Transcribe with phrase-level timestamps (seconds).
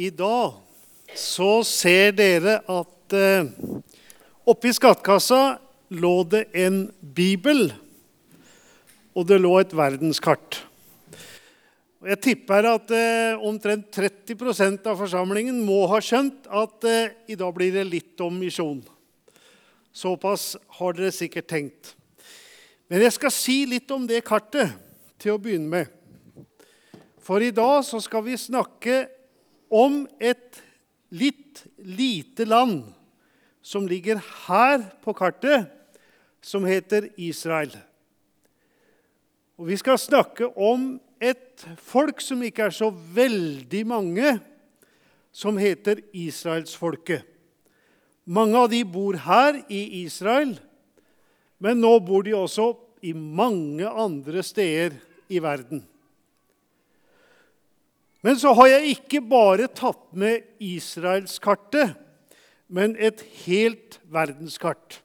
[0.00, 0.54] I dag
[1.18, 3.48] så ser dere at eh,
[4.48, 5.58] oppi skattkassa
[5.92, 7.66] lå det en bibel,
[9.12, 10.62] og det lå et verdenskart.
[12.00, 17.36] Og jeg tipper at eh, omtrent 30% av forsamlingen må ha skjønt at eh, i
[17.36, 18.80] dag blir det litt om misjon.
[19.92, 21.94] Såpass har dere sikkert tenkt.
[22.88, 24.72] Men jeg skal si litt om det kartet
[25.20, 25.96] til å begynne med.
[27.20, 29.02] For i dag så skal vi snakke
[29.70, 30.60] om et
[31.10, 32.82] litt lite land
[33.62, 35.68] som ligger her på kartet,
[36.40, 37.72] som heter Israel.
[39.60, 44.38] Og vi skal snakke om et folk som ikke er så veldig mange,
[45.30, 47.26] som heter israelsfolket.
[48.24, 50.56] Mange av de bor her i Israel,
[51.60, 52.72] men nå bor de også
[53.04, 54.96] i mange andre steder
[55.28, 55.84] i verden.
[58.20, 61.94] Men så har jeg ikke bare tatt med israelskartet,
[62.68, 65.00] men et helt verdenskart.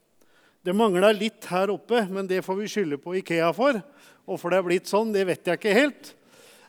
[0.65, 3.79] Det mangla litt her oppe, men det får vi skylde på Ikea for.
[4.25, 6.11] Hvorfor det er blitt sånn, det vet jeg ikke helt.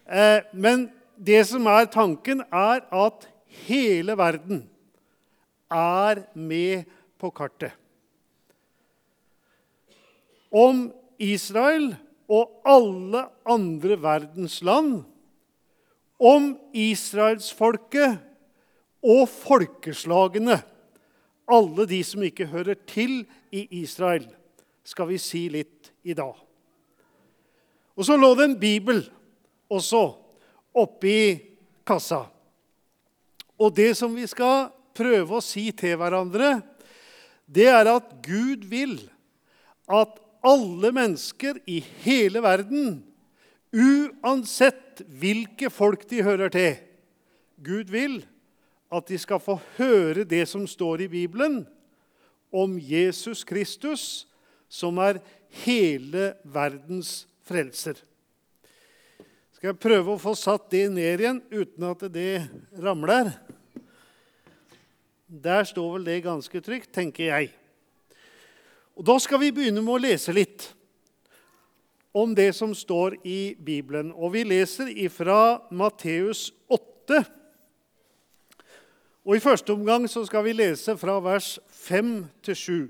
[0.06, 3.26] Eh, men det som er tanken, er at
[3.66, 4.62] hele verden
[5.72, 6.86] er med
[7.18, 7.74] på kartet.
[10.52, 10.86] Om
[11.18, 11.90] Israel
[12.30, 15.02] og alle andre verdens land
[16.18, 18.18] om israelsfolket
[19.06, 20.58] og folkeslagene,
[21.46, 23.20] alle de som ikke hører til
[23.54, 24.26] i Israel,
[24.86, 26.34] skal vi si litt i dag.
[27.96, 29.02] Og så lå det en bibel
[29.72, 30.02] også
[30.76, 31.18] oppi
[31.86, 32.26] kassa.
[33.56, 36.58] Og det som vi skal prøve å si til hverandre,
[37.46, 38.98] det er at Gud vil
[39.86, 43.00] at alle mennesker i hele verden,
[43.76, 46.78] uansett hvilke folk de hører til
[47.60, 48.20] Gud vil
[48.92, 51.64] at de skal få høre det som står i Bibelen
[52.54, 54.26] om Jesus Kristus,
[54.68, 55.18] som er
[55.64, 57.98] hele verdens frelser.
[59.56, 62.46] Skal jeg prøve å få satt det ned igjen uten at det
[62.78, 63.32] ramler?
[65.26, 67.50] Der står vel det ganske trygt, tenker jeg.
[68.96, 70.70] Og Da skal vi begynne med å lese litt
[72.16, 74.12] om det som står i Bibelen.
[74.16, 77.24] Og vi leser ifra Matteus 8.
[79.26, 82.88] Og I første omgang så skal vi lese fra vers 5 til 7.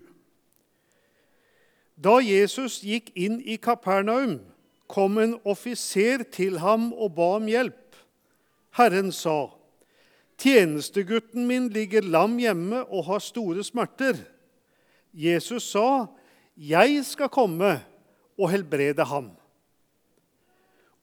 [1.96, 4.38] Da Jesus gikk inn i Kapernaum,
[4.86, 7.96] kom en offiser til ham og ba om hjelp.
[8.76, 9.50] Herren sa,
[10.38, 14.22] 'Tjenestegutten min ligger lam hjemme og har store smerter.'
[15.14, 16.06] Jesus sa,
[16.56, 17.80] 'Jeg skal komme
[18.38, 19.34] og helbrede ham.'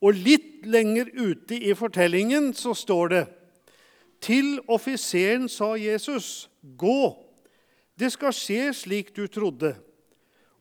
[0.03, 3.23] Og litt lenger ute i fortellingen så står det
[4.23, 7.17] Til offiseren sa Jesus, 'Gå,
[7.99, 9.75] det skal skje slik du trodde.'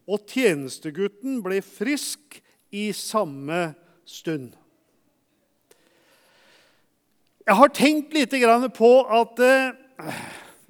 [0.08, 4.50] Og tjenestegutten ble frisk i samme stund.
[7.46, 8.34] Jeg har tenkt litt
[8.74, 10.10] på at eh,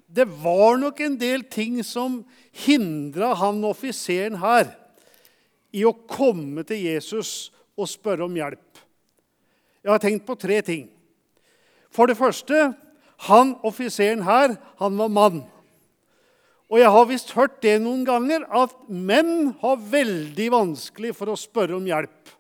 [0.09, 4.82] det var nok en del ting som hindra han offiseren her
[5.73, 8.81] i å komme til Jesus og spørre om hjelp.
[9.83, 10.87] Jeg har tenkt på tre ting.
[11.93, 12.71] For det første
[13.29, 15.43] han offiseren her, han var mann.
[16.73, 21.39] Og jeg har visst hørt det noen ganger, at menn har veldig vanskelig for å
[21.39, 22.33] spørre om hjelp.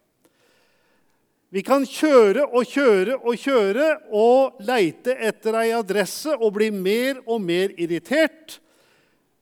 [1.52, 7.20] Vi kan kjøre og kjøre og kjøre og leite etter ei adresse og bli mer
[7.26, 8.56] og mer irritert.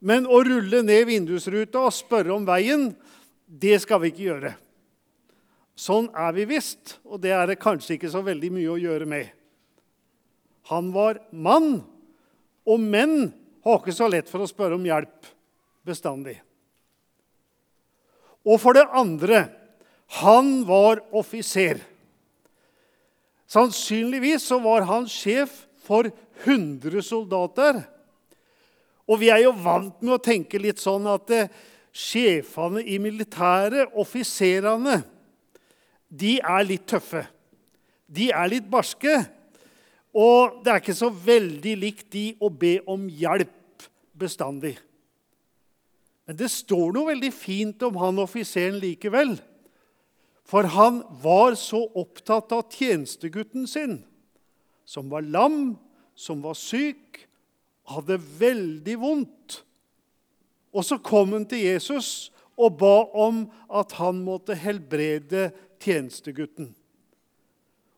[0.02, 2.88] Men å rulle ned vindusruta og spørre om veien,
[3.50, 4.52] det skal vi ikke gjøre.
[5.74, 9.08] Sånn er vi visst, og det er det kanskje ikke så veldig mye å gjøre
[9.08, 9.30] med.
[10.70, 11.80] Han var mann,
[12.68, 13.32] og menn
[13.64, 15.30] har ikke så lett for å spørre om hjelp
[15.88, 16.36] bestandig.
[18.46, 19.48] Og for det andre
[20.20, 21.80] han var offiser.
[23.50, 26.08] Sannsynligvis så var han sjef for
[26.44, 27.82] 100 soldater.
[29.10, 31.50] Og vi er jo vant med å tenke litt sånn at eh,
[31.92, 35.00] sjefene i militæret, offiserene,
[36.10, 37.24] de er litt tøffe.
[38.10, 39.14] De er litt barske.
[40.10, 43.86] Og det er ikke så veldig likt de å be om hjelp
[44.18, 44.74] bestandig.
[46.26, 49.36] Men det står noe veldig fint om han offiseren likevel.
[50.50, 54.00] For han var så opptatt av tjenestegutten sin,
[54.82, 55.76] som var lam,
[56.18, 57.22] som var syk,
[57.90, 59.60] hadde veldig vondt.
[60.70, 62.30] Og så kom hun til Jesus
[62.60, 65.48] og ba om at han måtte helbrede
[65.80, 66.70] tjenestegutten.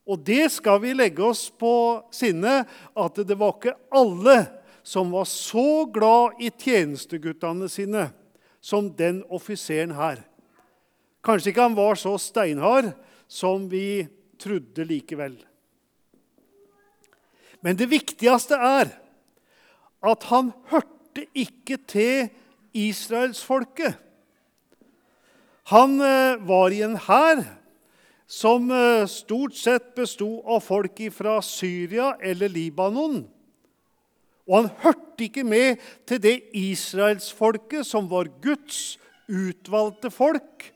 [0.03, 2.63] Og det skal vi legge oss på sinne,
[2.95, 4.37] at det var ikke alle
[4.83, 8.09] som var så glad i tjenesteguttene sine
[8.63, 10.19] som den offiseren her.
[11.23, 12.91] Kanskje ikke han var så steinhard
[13.31, 14.03] som vi
[14.39, 15.37] trodde likevel.
[17.63, 18.91] Men det viktigste er
[20.03, 22.27] at han hørte ikke til
[22.73, 23.95] israelsfolket.
[25.71, 27.43] Han eh, var i en hær
[28.27, 33.21] som eh, stort sett besto av folk fra Syria eller Libanon.
[34.43, 35.79] Og han hørte ikke med
[36.09, 38.97] til det israelsfolket som var Guds
[39.31, 40.67] utvalgte folk,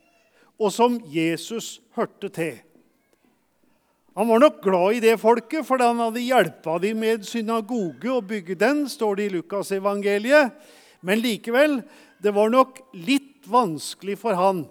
[0.58, 2.56] og som Jesus hørte til.
[4.18, 8.26] Han var nok glad i det folket, for han hadde hjulpet dem med synagoge og
[8.26, 10.56] bygge den, står det i Lukasevangeliet.
[11.00, 11.80] Men likevel,
[12.18, 14.64] det var nok litt vanskelig for han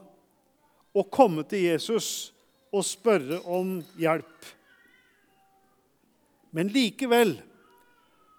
[0.97, 2.31] å komme til Jesus
[2.73, 4.49] og spørre om hjelp.
[6.51, 7.37] Men likevel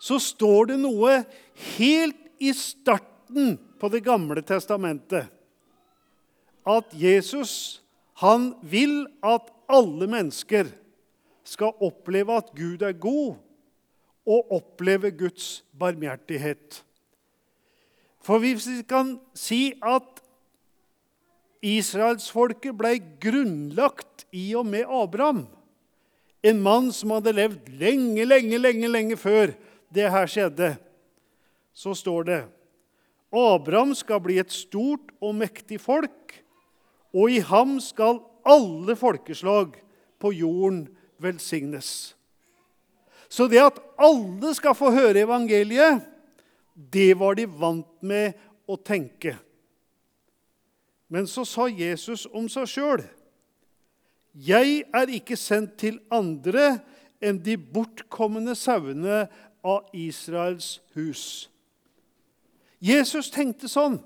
[0.02, 1.22] så står det noe
[1.76, 5.28] helt i starten på Det gamle testamentet.
[6.66, 7.80] At Jesus
[8.18, 10.72] han vil at alle mennesker
[11.46, 13.36] skal oppleve at Gud er god,
[14.28, 16.82] og oppleve Guds barmhjertighet.
[18.28, 20.18] For hvis vi kan si at
[21.64, 25.46] israelsfolket ble grunnlagt i og med Abraham,
[26.44, 29.54] en mann som hadde levd lenge, lenge, lenge, lenge før
[29.88, 30.74] det her skjedde,
[31.72, 32.42] så står det
[33.32, 36.36] Abraham skal bli et stort og mektig folk,
[37.16, 39.72] og i ham skal alle folkeslag
[40.20, 40.84] på jorden
[41.16, 42.12] velsignes.
[43.28, 46.04] Så det at alle skal få høre evangeliet,
[46.78, 48.38] det var de vant med
[48.70, 49.34] å tenke.
[51.10, 53.02] Men så sa Jesus om seg sjøl.:
[54.32, 56.78] Jeg er ikke sendt til andre
[57.18, 59.24] enn de bortkomne sauene
[59.66, 61.48] av Israels hus.
[62.78, 63.98] Jesus tenkte sånn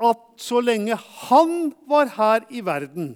[0.00, 0.98] at så lenge
[1.30, 3.14] han var her i verden,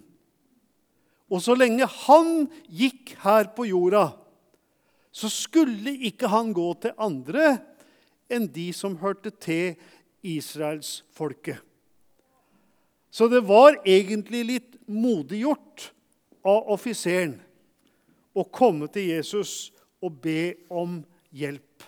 [1.29, 4.13] og så lenge han gikk her på jorda,
[5.13, 7.59] så skulle ikke han gå til andre
[8.33, 9.75] enn de som hørte til
[10.25, 11.61] israelsfolket.
[13.15, 15.91] Så det var egentlig litt modig gjort
[16.45, 17.37] av offiseren
[18.35, 19.71] å komme til Jesus
[20.03, 20.99] og be om
[21.35, 21.87] hjelp.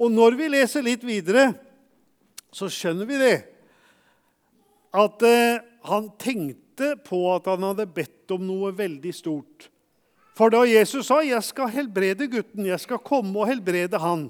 [0.00, 1.50] Og når vi leser litt videre,
[2.52, 3.36] så skjønner vi det.
[4.96, 9.68] At eh, han tenkte på at han hadde bedt om noe veldig stort.
[10.36, 14.28] For da Jesus sa 'Jeg skal helbrede gutten, jeg skal komme og helbrede han',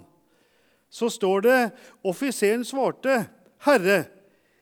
[0.91, 1.61] så står det
[2.05, 3.27] offiseren svarte,
[3.59, 4.07] 'Herre,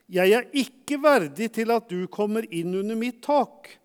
[0.09, 3.79] jeg er ikke verdig til at du kommer inn under mitt tak.'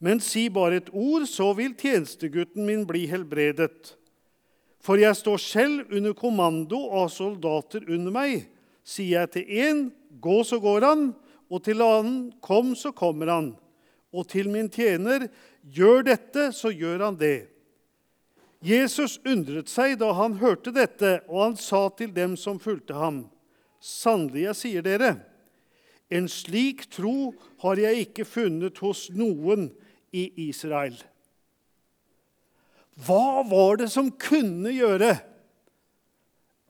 [0.00, 3.96] 'Men si bare et ord, så vil tjenestegutten min bli helbredet.'
[4.80, 8.46] 'For jeg står selv under kommando av soldater under meg.'
[8.84, 11.14] 'Sier jeg til én, gå, så går han,'
[11.50, 13.56] 'og til annen, kom, så kommer han.'
[14.12, 15.28] 'Og til min tjener,
[15.64, 17.55] gjør dette, så gjør han det.'
[18.66, 23.26] Jesus undret seg da han hørte dette, og han sa til dem som fulgte ham,
[23.86, 25.10] Sannelig, jeg sier dere,
[26.10, 29.68] en slik tro har jeg ikke funnet hos noen
[30.14, 30.96] i Israel.
[33.06, 35.12] Hva var det som kunne gjøre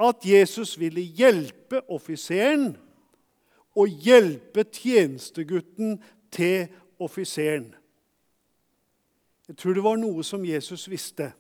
[0.03, 2.73] at Jesus ville hjelpe offiseren
[3.77, 6.01] og hjelpe tjenestegutten
[6.35, 6.67] til
[7.01, 7.71] offiseren?
[9.47, 11.31] Jeg tror det var noe som Jesus visste.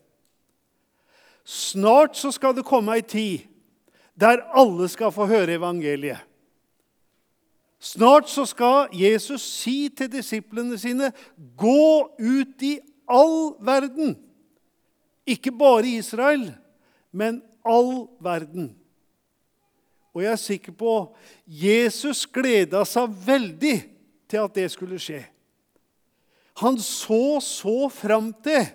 [1.46, 3.46] Snart så skal det komme ei tid
[4.16, 6.18] der alle skal få høre evangeliet.
[7.78, 11.12] Snart så skal Jesus si til disiplene sine,
[11.56, 14.16] 'Gå ut i all verden.'
[15.26, 16.54] Ikke bare Israel,
[17.12, 18.76] men all verden.
[20.14, 23.84] Og jeg er sikker på Jesus gleda seg veldig
[24.30, 25.26] til at det skulle skje.
[26.62, 28.70] Han så så fram til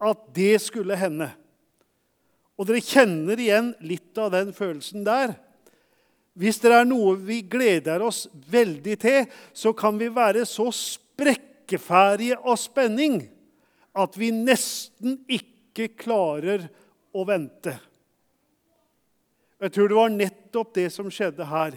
[0.00, 1.28] at det skulle hende.
[2.58, 5.36] Og dere kjenner igjen litt av den følelsen der.
[6.38, 12.38] Hvis det er noe vi gleder oss veldig til, så kan vi være så sprekkeferdige
[12.38, 13.20] av spenning
[13.98, 16.68] at vi nesten ikke klarer
[17.14, 17.74] å vente.
[19.58, 21.74] Jeg tror det var nettopp det som skjedde her.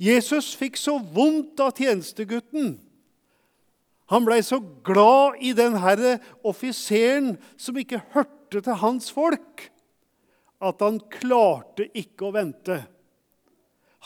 [0.00, 2.76] Jesus fikk så vondt av tjenestegutten.
[4.10, 9.70] Han blei så glad i den herre offiseren som ikke hørte hørte til hans folk,
[10.60, 12.82] at han klarte ikke å vente.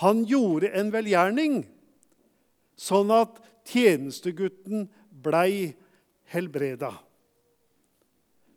[0.04, 1.62] Han gjorde en velgjerning,
[2.76, 5.74] sånn at tjenestegutten blei
[6.32, 6.92] helbreda.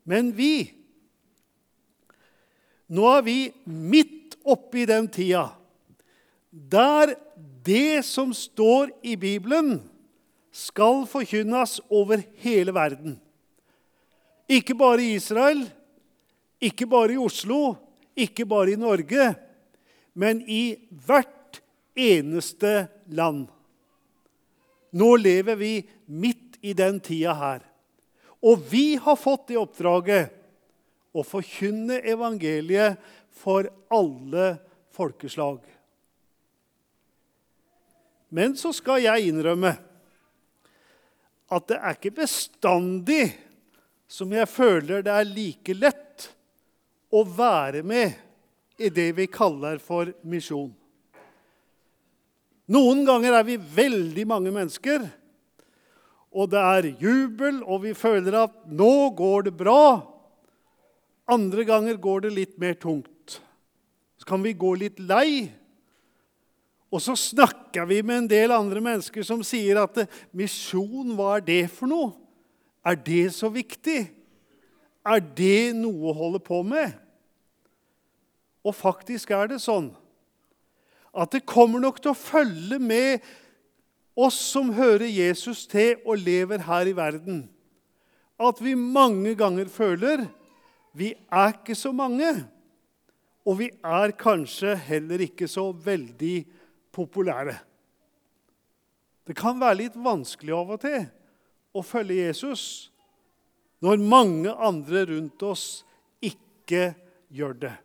[0.03, 0.73] Men vi
[2.87, 5.49] Nå er vi midt oppe i den tida
[6.47, 7.17] der
[7.67, 9.81] det som står i Bibelen,
[10.55, 13.17] skal forkynnes over hele verden.
[14.47, 15.65] Ikke bare i Israel,
[16.63, 17.75] ikke bare i Oslo,
[18.17, 19.33] ikke bare i Norge,
[20.17, 21.61] men i hvert
[21.97, 23.45] eneste land.
[24.97, 25.73] Nå lever vi
[26.05, 27.61] midt i den tida her.
[28.41, 30.33] Og vi har fått det oppdraget
[31.17, 33.01] å forkynne evangeliet
[33.33, 34.55] for alle
[34.93, 35.59] folkeslag.
[38.29, 39.73] Men så skal jeg innrømme
[41.47, 43.23] at det er ikke bestandig
[44.11, 46.06] som jeg føler det er like lett
[47.11, 48.15] å være med
[48.77, 50.71] i det vi kaller for misjon.
[52.67, 55.05] Noen ganger er vi veldig mange mennesker,
[56.37, 60.03] og det er jubel, og vi føler at 'nå går det bra'.
[61.27, 63.41] Andre ganger går det litt mer tungt.
[64.17, 65.51] Så kan vi gå litt lei.
[66.91, 71.41] Og så snakker vi med en del andre mennesker som sier at misjon, hva er
[71.41, 72.13] det for noe?
[72.85, 74.16] Er det så viktig?
[75.07, 76.91] Er det noe å holde på med?
[78.67, 79.93] Og faktisk er det sånn
[81.17, 83.23] at det kommer nok til å følge med
[84.17, 87.45] oss som hører Jesus til og lever her i verden,
[88.37, 90.27] at vi mange ganger føler
[90.97, 92.29] vi er ikke så mange.
[93.47, 96.41] Og vi er kanskje heller ikke så veldig
[96.93, 97.53] populære.
[99.27, 101.05] Det kan være litt vanskelig av og til
[101.77, 102.63] å følge Jesus
[103.83, 105.65] når mange andre rundt oss
[106.23, 106.91] ikke
[107.29, 107.75] gjør det.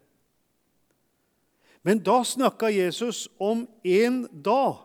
[1.82, 4.78] Men da snakka Jesus om en dag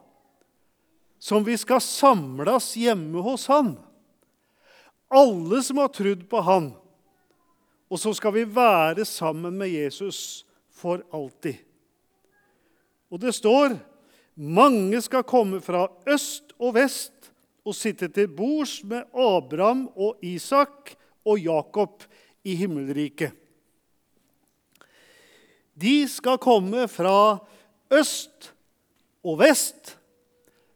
[1.19, 3.75] som vi skal samles hjemme hos han.
[5.13, 6.71] Alle som har trodd på han.
[7.87, 11.61] Og så skal vi være sammen med Jesus for alltid.
[13.07, 13.77] Og det står
[14.37, 17.31] mange skal komme fra øst og vest
[17.67, 20.93] og sitte til bords med Abraham og Isak
[21.27, 22.05] og Jakob
[22.47, 23.35] i himmelriket.
[25.77, 27.37] De skal komme fra
[27.93, 28.53] øst
[29.27, 29.97] og vest,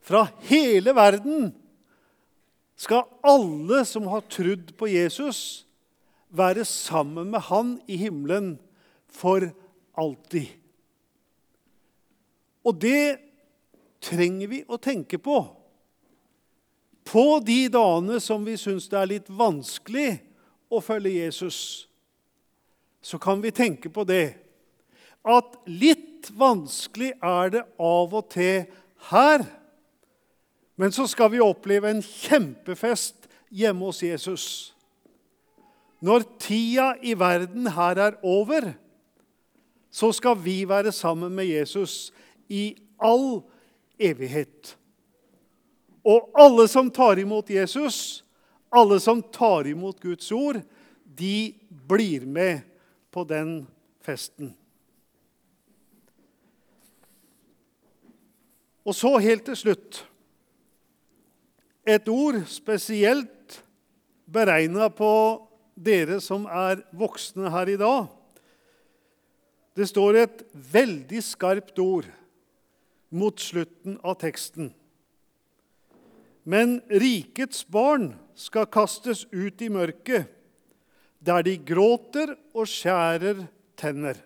[0.01, 1.51] fra hele verden.
[2.75, 5.65] Skal alle som har trudd på Jesus,
[6.29, 8.53] være sammen med han i himmelen
[9.12, 9.48] for
[10.00, 10.48] alltid.
[12.63, 13.17] Og det
[14.01, 15.41] trenger vi å tenke på.
[17.12, 20.22] På de dagene som vi syns det er litt vanskelig
[20.72, 21.58] å følge Jesus,
[23.03, 24.38] så kan vi tenke på det
[25.27, 28.63] at litt vanskelig er det av og til
[29.12, 29.44] her.
[30.80, 34.46] Men så skal vi oppleve en kjempefest hjemme hos Jesus.
[36.01, 38.72] Når tida i verden her er over,
[39.91, 42.13] så skal vi være sammen med Jesus
[42.50, 43.44] i all
[44.00, 44.77] evighet.
[46.05, 48.24] Og alle som tar imot Jesus,
[48.70, 50.62] alle som tar imot Guds ord,
[51.05, 52.63] de blir med
[53.12, 53.67] på den
[54.01, 54.55] festen.
[58.81, 60.01] Og så helt til slutt
[61.86, 63.62] et ord spesielt
[64.31, 65.12] beregna på
[65.75, 68.10] dere som er voksne her i dag.
[69.77, 70.43] Det står et
[70.74, 72.10] veldig skarpt ord
[73.10, 74.72] mot slutten av teksten.
[76.43, 80.25] Men rikets barn skal kastes ut i mørket,
[81.21, 83.45] der de gråter og skjærer
[83.77, 84.17] tenner.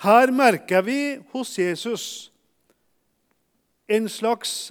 [0.00, 1.00] Her merker vi
[1.32, 2.04] hos Jesus
[3.90, 4.70] en slags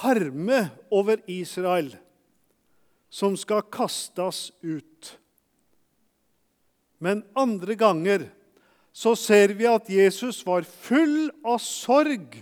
[0.00, 1.90] harme over Israel
[3.10, 5.16] som skal kastes ut.
[7.02, 8.28] Men andre ganger
[8.92, 12.38] så ser vi at Jesus var full av sorg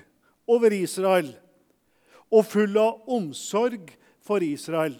[0.48, 1.30] over Israel
[2.28, 3.92] og full av omsorg
[4.24, 4.96] for Israel.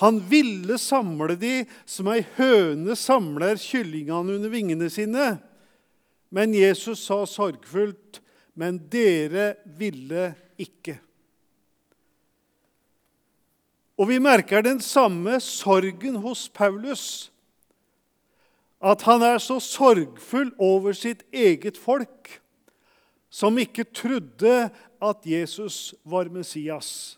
[0.00, 5.36] Han ville samle de som ei høne samler kyllingene under vingene sine.
[6.32, 8.20] Men Jesus sa sorgfullt,
[8.54, 10.98] 'Men dere ville ikke'.
[13.98, 17.30] Og vi merker den samme sorgen hos Paulus
[18.82, 22.41] at han er så sorgfull over sitt eget folk,
[23.32, 24.68] som ikke trodde
[25.02, 27.16] at Jesus var Messias.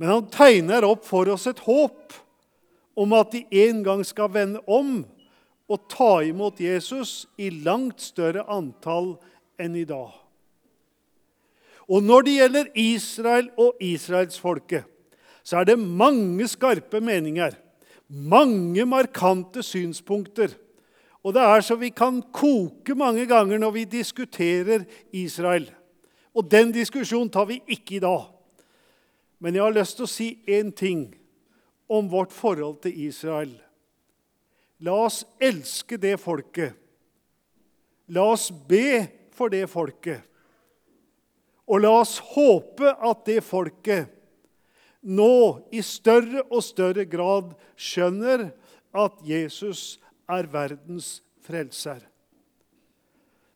[0.00, 2.16] Men han tegner opp for oss et håp
[2.98, 5.02] om at de en gang skal vende om
[5.70, 9.14] og ta imot Jesus i langt større antall
[9.60, 10.10] enn i dag.
[11.90, 14.86] Og når det gjelder Israel og israelsfolket,
[15.46, 17.54] så er det mange skarpe meninger.
[18.10, 20.54] Mange markante synspunkter.
[21.20, 25.68] Og det er så vi kan koke mange ganger når vi diskuterer Israel.
[26.32, 28.28] Og den diskusjonen tar vi ikke i dag.
[29.40, 31.08] Men jeg har lyst til å si én ting
[31.90, 33.52] om vårt forhold til Israel.
[34.80, 36.76] La oss elske det folket.
[38.08, 40.22] La oss be for det folket.
[41.70, 44.08] Og la oss håpe at det folket
[45.00, 45.34] nå
[45.72, 48.50] i større og større grad skjønner
[48.92, 50.00] at Jesus
[50.30, 52.02] er verdens frelser.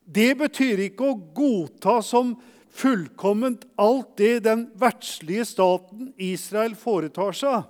[0.05, 2.35] Det betyr ikke å godta som
[2.75, 7.65] fullkomment alt det den verdslige staten Israel foretar seg.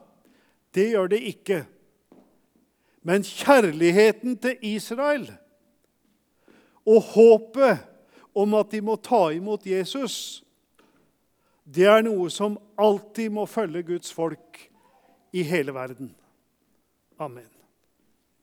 [0.75, 1.61] Det gjør det ikke.
[3.05, 5.27] Men kjærligheten til Israel
[6.85, 7.85] og håpet
[8.35, 10.43] om at de må ta imot Jesus,
[11.65, 14.59] det er noe som alltid må følge Guds folk
[15.33, 16.11] i hele verden.
[17.17, 17.54] Amen.